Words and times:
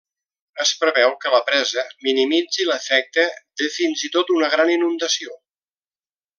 Es 0.63 0.69
preveu 0.83 1.11
que 1.25 1.33
la 1.33 1.41
presa 1.49 1.83
minimitzi 2.07 2.67
l'efecte 2.71 3.27
de 3.63 3.71
fins 3.77 4.07
i 4.09 4.13
tot 4.19 4.35
una 4.39 4.53
gran 4.57 4.73
inundació. 4.81 5.39